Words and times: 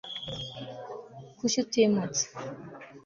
kuki 1.37 1.57
utimutse 1.65 2.23